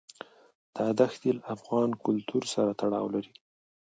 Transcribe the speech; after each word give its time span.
دا 0.75 0.87
دښتې 0.99 1.29
له 1.37 1.43
افغان 1.55 1.89
کلتور 2.05 2.43
سره 2.53 2.71
تړاو 2.81 3.07
لري. 3.15 3.31